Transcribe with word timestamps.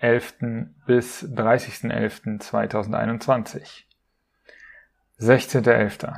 16.11. 0.00 0.68
bis 0.86 1.24
30.11.2021. 1.24 3.84
16.11. 5.18 6.14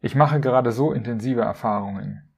Ich 0.00 0.14
mache 0.14 0.40
gerade 0.40 0.72
so 0.72 0.92
intensive 0.92 1.42
Erfahrungen. 1.42 2.32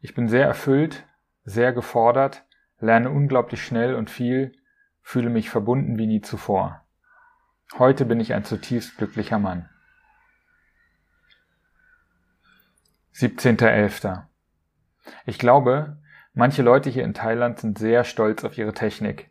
Ich 0.00 0.14
bin 0.14 0.28
sehr 0.28 0.46
erfüllt, 0.46 1.06
sehr 1.44 1.72
gefordert, 1.72 2.44
lerne 2.80 3.10
unglaublich 3.10 3.64
schnell 3.64 3.94
und 3.94 4.10
viel, 4.10 4.52
fühle 5.00 5.30
mich 5.30 5.48
verbunden 5.48 5.96
wie 5.96 6.06
nie 6.06 6.20
zuvor. 6.20 6.84
Heute 7.78 8.04
bin 8.04 8.18
ich 8.18 8.34
ein 8.34 8.44
zutiefst 8.44 8.98
glücklicher 8.98 9.38
Mann. 9.38 9.68
17.11. 13.14 14.24
Ich 15.24 15.38
glaube, 15.38 16.00
manche 16.32 16.62
Leute 16.62 16.90
hier 16.90 17.04
in 17.04 17.14
Thailand 17.14 17.58
sind 17.58 17.78
sehr 17.78 18.04
stolz 18.04 18.44
auf 18.44 18.56
ihre 18.58 18.72
Technik. 18.72 19.30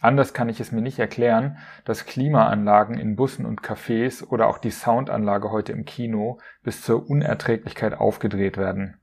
Anders 0.00 0.32
kann 0.32 0.48
ich 0.48 0.60
es 0.60 0.70
mir 0.70 0.80
nicht 0.80 0.98
erklären, 0.98 1.58
dass 1.84 2.06
Klimaanlagen 2.06 2.98
in 2.98 3.16
Bussen 3.16 3.44
und 3.44 3.62
Cafés 3.62 4.24
oder 4.24 4.46
auch 4.46 4.58
die 4.58 4.70
Soundanlage 4.70 5.50
heute 5.50 5.72
im 5.72 5.84
Kino 5.84 6.38
bis 6.62 6.82
zur 6.82 7.08
Unerträglichkeit 7.10 7.94
aufgedreht 7.94 8.56
werden. 8.56 9.00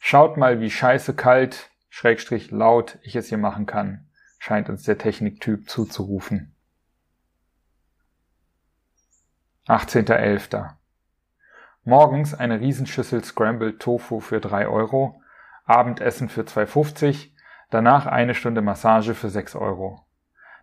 Schaut 0.00 0.38
mal, 0.38 0.60
wie 0.60 0.70
scheiße 0.70 1.14
kalt, 1.14 1.70
schrägstrich 1.90 2.50
laut 2.50 2.98
ich 3.02 3.16
es 3.16 3.28
hier 3.28 3.38
machen 3.38 3.66
kann, 3.66 4.08
scheint 4.38 4.70
uns 4.70 4.84
der 4.84 4.96
Techniktyp 4.96 5.68
zuzurufen. 5.68 6.54
18.11. 9.66 10.70
Morgens 11.84 12.32
eine 12.32 12.60
Riesenschüssel 12.60 13.22
Scrambled 13.22 13.80
Tofu 13.80 14.20
für 14.20 14.40
3 14.40 14.68
Euro, 14.68 15.20
Abendessen 15.68 16.28
für 16.28 16.42
2,50 16.42 17.30
Danach 17.70 18.06
eine 18.06 18.34
Stunde 18.34 18.62
Massage 18.62 19.14
für 19.14 19.28
6 19.28 19.54
Euro. 19.54 20.00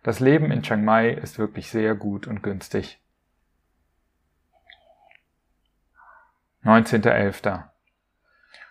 Das 0.02 0.18
Leben 0.18 0.50
in 0.50 0.62
Chiang 0.62 0.84
Mai 0.84 1.10
ist 1.10 1.38
wirklich 1.38 1.70
sehr 1.70 1.94
gut 1.94 2.26
und 2.26 2.42
günstig. 2.42 3.00
19.11. 6.64 7.62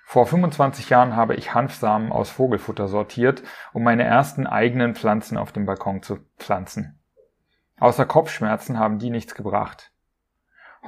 Vor 0.04 0.28
25 0.28 0.90
Jahren 0.90 1.16
habe 1.16 1.36
ich 1.36 1.54
Hanfsamen 1.54 2.12
aus 2.12 2.30
Vogelfutter 2.30 2.90
sortiert, 2.90 3.42
um 3.72 3.84
meine 3.84 4.04
ersten 4.04 4.48
eigenen 4.48 4.96
Pflanzen 4.96 5.38
auf 5.38 5.54
dem 5.54 5.66
Balkon 5.66 6.04
zu 6.04 6.20
pflanzen. 6.38 7.00
Außer 7.80 8.06
Kopfschmerzen 8.06 8.78
haben 8.78 9.00
die 9.00 9.10
nichts 9.10 9.34
gebracht. 9.34 9.94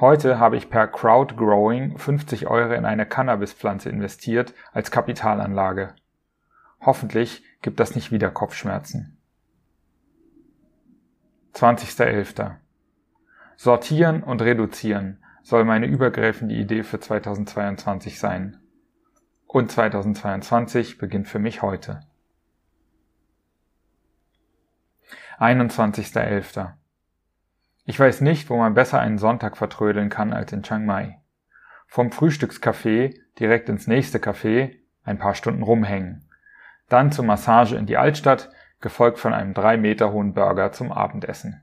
Heute 0.00 0.38
habe 0.38 0.56
ich 0.56 0.70
per 0.70 0.86
Crowdgrowing 0.86 1.98
50 1.98 2.46
Euro 2.46 2.72
in 2.74 2.84
eine 2.84 3.04
Cannabispflanze 3.04 3.88
investiert 3.88 4.54
als 4.72 4.92
Kapitalanlage. 4.92 5.94
Hoffentlich 6.80 7.42
gibt 7.62 7.80
das 7.80 7.96
nicht 7.96 8.12
wieder 8.12 8.30
Kopfschmerzen. 8.30 9.18
20.11. 11.54 12.58
Sortieren 13.56 14.22
und 14.22 14.40
reduzieren 14.40 15.18
soll 15.42 15.64
meine 15.64 15.86
übergreifende 15.86 16.54
Idee 16.54 16.84
für 16.84 17.00
2022 17.00 18.20
sein. 18.20 18.60
Und 19.48 19.72
2022 19.72 20.98
beginnt 20.98 21.26
für 21.26 21.40
mich 21.40 21.62
heute. 21.62 22.02
21.11. 25.40 26.74
Ich 27.88 27.98
weiß 27.98 28.20
nicht, 28.20 28.50
wo 28.50 28.56
man 28.56 28.74
besser 28.74 29.00
einen 29.00 29.18
Sonntag 29.18 29.56
vertrödeln 29.56 30.10
kann 30.10 30.32
als 30.32 30.52
in 30.52 30.62
Chiang 30.62 30.86
Mai. 30.86 31.20
Vom 31.86 32.12
Frühstückscafé 32.12 33.18
direkt 33.40 33.68
ins 33.68 33.86
nächste 33.86 34.18
Café, 34.18 34.76
ein 35.04 35.18
paar 35.18 35.34
Stunden 35.34 35.62
rumhängen 35.62 36.28
dann 36.88 37.12
zur 37.12 37.24
Massage 37.24 37.76
in 37.76 37.86
die 37.86 37.96
Altstadt, 37.96 38.50
gefolgt 38.80 39.18
von 39.18 39.34
einem 39.34 39.54
drei 39.54 39.76
Meter 39.76 40.12
hohen 40.12 40.34
Burger 40.34 40.72
zum 40.72 40.92
Abendessen. 40.92 41.60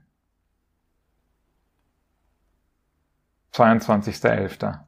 22.11. 3.54 4.80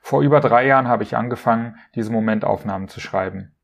Vor 0.00 0.22
über 0.22 0.40
drei 0.40 0.66
Jahren 0.66 0.88
habe 0.88 1.02
ich 1.02 1.16
angefangen, 1.16 1.76
diese 1.94 2.12
Momentaufnahmen 2.12 2.88
zu 2.88 3.00
schreiben. 3.00 3.54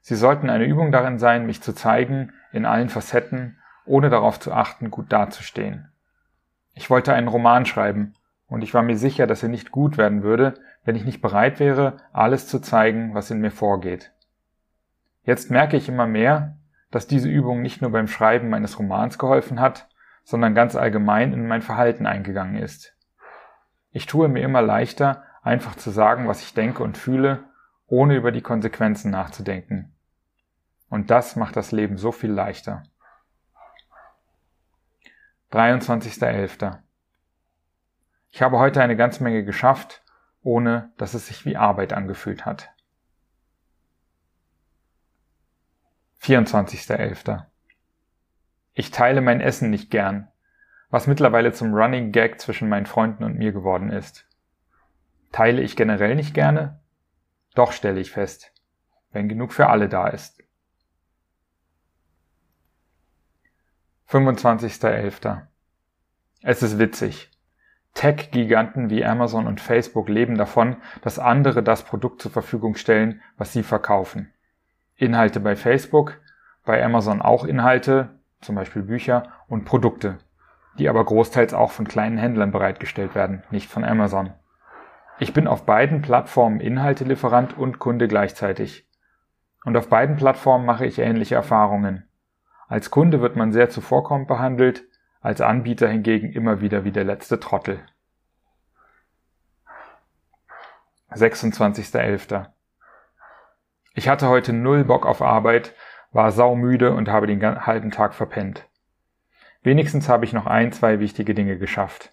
Sie 0.00 0.14
sollten 0.14 0.48
eine 0.48 0.64
Übung 0.64 0.92
darin 0.92 1.18
sein, 1.18 1.44
mich 1.44 1.60
zu 1.60 1.74
zeigen, 1.74 2.32
in 2.52 2.64
allen 2.64 2.88
Facetten, 2.88 3.58
ohne 3.86 4.10
darauf 4.10 4.38
zu 4.40 4.52
achten, 4.52 4.90
gut 4.90 5.12
dazustehen. 5.12 5.90
Ich 6.74 6.90
wollte 6.90 7.14
einen 7.14 7.28
Roman 7.28 7.66
schreiben, 7.66 8.14
und 8.48 8.62
ich 8.62 8.74
war 8.74 8.82
mir 8.82 8.96
sicher, 8.96 9.26
dass 9.26 9.42
er 9.42 9.48
nicht 9.48 9.72
gut 9.72 9.98
werden 9.98 10.22
würde, 10.22 10.54
wenn 10.84 10.94
ich 10.94 11.04
nicht 11.04 11.20
bereit 11.20 11.58
wäre, 11.58 11.96
alles 12.12 12.46
zu 12.46 12.60
zeigen, 12.60 13.14
was 13.14 13.30
in 13.30 13.40
mir 13.40 13.50
vorgeht. 13.50 14.12
Jetzt 15.24 15.50
merke 15.50 15.76
ich 15.76 15.88
immer 15.88 16.06
mehr, 16.06 16.56
dass 16.92 17.08
diese 17.08 17.28
Übung 17.28 17.60
nicht 17.60 17.82
nur 17.82 17.90
beim 17.90 18.06
Schreiben 18.06 18.48
meines 18.48 18.78
Romans 18.78 19.18
geholfen 19.18 19.60
hat, 19.60 19.88
sondern 20.22 20.54
ganz 20.54 20.76
allgemein 20.76 21.32
in 21.32 21.48
mein 21.48 21.62
Verhalten 21.62 22.06
eingegangen 22.06 22.56
ist. 22.56 22.94
Ich 23.90 24.06
tue 24.06 24.28
mir 24.28 24.42
immer 24.42 24.62
leichter, 24.62 25.24
einfach 25.42 25.74
zu 25.74 25.90
sagen, 25.90 26.28
was 26.28 26.42
ich 26.42 26.54
denke 26.54 26.82
und 26.82 26.96
fühle, 26.96 27.44
ohne 27.86 28.16
über 28.16 28.30
die 28.30 28.42
Konsequenzen 28.42 29.10
nachzudenken. 29.10 29.94
Und 30.88 31.10
das 31.10 31.34
macht 31.34 31.56
das 31.56 31.72
Leben 31.72 31.96
so 31.96 32.12
viel 32.12 32.30
leichter. 32.30 32.84
23.11. 35.56 36.80
Ich 38.28 38.42
habe 38.42 38.58
heute 38.58 38.82
eine 38.82 38.94
ganze 38.94 39.22
Menge 39.22 39.42
geschafft, 39.42 40.02
ohne 40.42 40.92
dass 40.98 41.14
es 41.14 41.28
sich 41.28 41.46
wie 41.46 41.56
Arbeit 41.56 41.94
angefühlt 41.94 42.44
hat. 42.44 42.68
24.11. 46.20 47.46
Ich 48.74 48.90
teile 48.90 49.22
mein 49.22 49.40
Essen 49.40 49.70
nicht 49.70 49.90
gern, 49.90 50.28
was 50.90 51.06
mittlerweile 51.06 51.54
zum 51.54 51.72
Running 51.72 52.12
Gag 52.12 52.38
zwischen 52.38 52.68
meinen 52.68 52.84
Freunden 52.84 53.24
und 53.24 53.38
mir 53.38 53.52
geworden 53.52 53.90
ist. 53.90 54.28
Teile 55.32 55.62
ich 55.62 55.74
generell 55.74 56.16
nicht 56.16 56.34
gerne? 56.34 56.80
Doch 57.54 57.72
stelle 57.72 58.00
ich 58.00 58.10
fest, 58.10 58.52
wenn 59.10 59.30
genug 59.30 59.54
für 59.54 59.68
alle 59.68 59.88
da 59.88 60.08
ist. 60.08 60.35
25.11. 64.08 65.42
Es 66.42 66.62
ist 66.62 66.78
witzig. 66.78 67.28
Tech-Giganten 67.94 68.88
wie 68.88 69.04
Amazon 69.04 69.48
und 69.48 69.60
Facebook 69.60 70.08
leben 70.08 70.38
davon, 70.38 70.76
dass 71.02 71.18
andere 71.18 71.64
das 71.64 71.82
Produkt 71.82 72.22
zur 72.22 72.30
Verfügung 72.30 72.76
stellen, 72.76 73.20
was 73.36 73.52
sie 73.52 73.64
verkaufen. 73.64 74.32
Inhalte 74.94 75.40
bei 75.40 75.56
Facebook, 75.56 76.20
bei 76.64 76.84
Amazon 76.84 77.20
auch 77.20 77.44
Inhalte, 77.44 78.10
zum 78.42 78.54
Beispiel 78.54 78.82
Bücher 78.82 79.32
und 79.48 79.64
Produkte, 79.64 80.18
die 80.78 80.88
aber 80.88 81.04
großteils 81.04 81.52
auch 81.52 81.72
von 81.72 81.88
kleinen 81.88 82.18
Händlern 82.18 82.52
bereitgestellt 82.52 83.16
werden, 83.16 83.42
nicht 83.50 83.68
von 83.68 83.82
Amazon. 83.82 84.34
Ich 85.18 85.32
bin 85.32 85.48
auf 85.48 85.66
beiden 85.66 86.02
Plattformen 86.02 86.60
Inhaltelieferant 86.60 87.58
und 87.58 87.80
Kunde 87.80 88.06
gleichzeitig. 88.06 88.86
Und 89.64 89.76
auf 89.76 89.88
beiden 89.88 90.14
Plattformen 90.14 90.64
mache 90.64 90.86
ich 90.86 91.00
ähnliche 91.00 91.34
Erfahrungen. 91.34 92.06
Als 92.68 92.90
Kunde 92.90 93.20
wird 93.20 93.36
man 93.36 93.52
sehr 93.52 93.70
zuvorkommend 93.70 94.28
behandelt, 94.28 94.84
als 95.20 95.40
Anbieter 95.40 95.88
hingegen 95.88 96.32
immer 96.32 96.60
wieder 96.60 96.84
wie 96.84 96.92
der 96.92 97.04
letzte 97.04 97.38
Trottel. 97.38 97.80
26.11. 101.10 102.46
Ich 103.94 104.08
hatte 104.08 104.28
heute 104.28 104.52
null 104.52 104.84
Bock 104.84 105.06
auf 105.06 105.22
Arbeit, 105.22 105.74
war 106.10 106.32
saumüde 106.32 106.92
und 106.92 107.08
habe 107.08 107.26
den 107.26 107.66
halben 107.66 107.90
Tag 107.90 108.14
verpennt. 108.14 108.68
Wenigstens 109.62 110.08
habe 110.08 110.24
ich 110.24 110.32
noch 110.32 110.46
ein, 110.46 110.72
zwei 110.72 111.00
wichtige 111.00 111.34
Dinge 111.34 111.58
geschafft. 111.58 112.12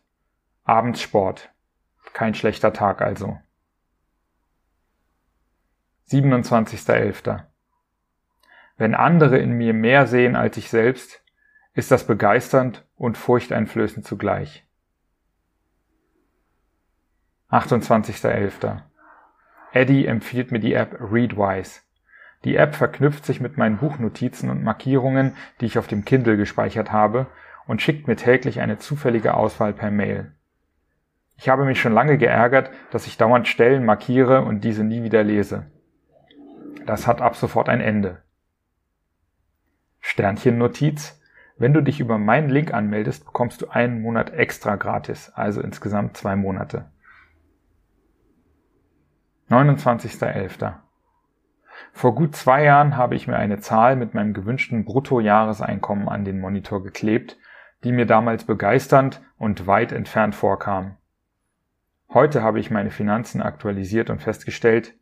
Abends 0.63 1.01
Sport. 1.01 1.51
Kein 2.13 2.35
schlechter 2.35 2.73
Tag 2.73 3.01
also. 3.01 3.39
27.11. 6.09 7.43
Wenn 8.77 8.95
andere 8.95 9.37
in 9.37 9.51
mir 9.51 9.73
mehr 9.73 10.07
sehen 10.07 10.35
als 10.35 10.57
ich 10.57 10.69
selbst, 10.69 11.23
ist 11.73 11.91
das 11.91 12.05
begeisternd 12.05 12.85
und 12.95 13.17
furchteinflößend 13.17 14.05
zugleich. 14.05 14.65
28.11. 17.51 18.81
Eddie 19.73 20.07
empfiehlt 20.07 20.51
mir 20.51 20.59
die 20.59 20.73
App 20.73 20.97
Readwise. 20.99 21.81
Die 22.43 22.55
App 22.55 22.75
verknüpft 22.75 23.25
sich 23.25 23.39
mit 23.39 23.57
meinen 23.57 23.77
Buchnotizen 23.77 24.49
und 24.49 24.63
Markierungen, 24.63 25.35
die 25.61 25.65
ich 25.65 25.77
auf 25.77 25.87
dem 25.87 26.03
Kindle 26.03 26.35
gespeichert 26.35 26.91
habe, 26.91 27.27
und 27.67 27.81
schickt 27.81 28.07
mir 28.07 28.15
täglich 28.15 28.59
eine 28.59 28.79
zufällige 28.79 29.35
Auswahl 29.35 29.71
per 29.71 29.91
Mail. 29.91 30.33
Ich 31.37 31.47
habe 31.47 31.63
mich 31.63 31.79
schon 31.79 31.93
lange 31.93 32.17
geärgert, 32.17 32.71
dass 32.91 33.05
ich 33.05 33.17
dauernd 33.17 33.47
Stellen 33.47 33.85
markiere 33.85 34.41
und 34.41 34.63
diese 34.63 34.83
nie 34.83 35.03
wieder 35.03 35.23
lese. 35.23 35.67
Das 36.85 37.05
hat 37.05 37.21
ab 37.21 37.35
sofort 37.35 37.69
ein 37.69 37.81
Ende. 37.81 38.22
Sternchen 40.13 40.59
Notiz. 40.59 41.19
Wenn 41.57 41.73
du 41.73 41.81
dich 41.81 41.99
über 41.99 42.19
meinen 42.19 42.47
Link 42.47 42.71
anmeldest, 42.71 43.25
bekommst 43.25 43.63
du 43.63 43.69
einen 43.69 44.03
Monat 44.03 44.31
extra 44.31 44.75
gratis, 44.75 45.31
also 45.33 45.59
insgesamt 45.59 46.15
zwei 46.17 46.35
Monate. 46.35 46.91
29.11. 49.49 50.75
Vor 51.93 52.13
gut 52.13 52.35
zwei 52.35 52.63
Jahren 52.63 52.95
habe 52.95 53.15
ich 53.15 53.27
mir 53.27 53.37
eine 53.37 53.57
Zahl 53.57 53.95
mit 53.95 54.13
meinem 54.13 54.35
gewünschten 54.35 54.85
Bruttojahreseinkommen 54.85 56.07
an 56.07 56.25
den 56.25 56.39
Monitor 56.39 56.83
geklebt, 56.83 57.39
die 57.83 57.91
mir 57.91 58.05
damals 58.05 58.43
begeisternd 58.43 59.19
und 59.39 59.65
weit 59.65 59.91
entfernt 59.91 60.35
vorkam. 60.35 60.97
Heute 62.13 62.43
habe 62.43 62.59
ich 62.59 62.69
meine 62.69 62.91
Finanzen 62.91 63.41
aktualisiert 63.41 64.11
und 64.11 64.21
festgestellt, 64.21 64.93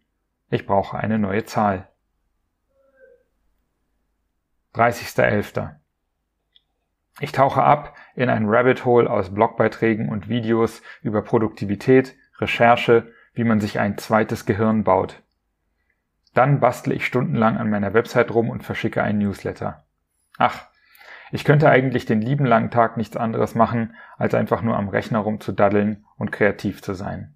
ich 0.50 0.66
brauche 0.66 0.98
eine 0.98 1.19
neue 1.19 1.44
Zahl. 1.44 1.91
30.11. 4.75 5.75
Ich 7.19 7.31
tauche 7.31 7.62
ab 7.62 7.95
in 8.15 8.29
ein 8.29 8.47
Rabbit 8.47 8.85
Hole 8.85 9.09
aus 9.09 9.33
Blogbeiträgen 9.33 10.09
und 10.09 10.29
Videos 10.29 10.81
über 11.01 11.21
Produktivität, 11.21 12.15
Recherche, 12.39 13.12
wie 13.33 13.44
man 13.44 13.59
sich 13.59 13.79
ein 13.79 13.97
zweites 13.97 14.45
Gehirn 14.45 14.83
baut. 14.83 15.21
Dann 16.33 16.59
bastle 16.59 16.94
ich 16.94 17.06
stundenlang 17.06 17.57
an 17.57 17.69
meiner 17.69 17.94
Website 17.94 18.33
rum 18.33 18.50
und 18.50 18.63
verschicke 18.63 19.03
einen 19.03 19.19
Newsletter. 19.19 19.83
Ach, 20.38 20.68
ich 21.31 21.45
könnte 21.45 21.69
eigentlich 21.69 22.06
den 22.06 22.21
lieben 22.21 22.45
langen 22.45 22.71
Tag 22.71 22.97
nichts 22.97 23.18
anderes 23.18 23.56
machen, 23.56 23.95
als 24.18 24.33
einfach 24.33 24.62
nur 24.62 24.77
am 24.77 24.89
Rechner 24.89 25.19
rumzudaddeln 25.19 26.06
und 26.18 26.31
kreativ 26.31 26.81
zu 26.81 26.94
sein. 26.94 27.35